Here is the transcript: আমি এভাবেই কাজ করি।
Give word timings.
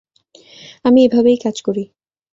আমি 0.85 0.99
এভাবেই 1.03 1.37
কাজ 1.37 1.57
করি। 1.61 1.83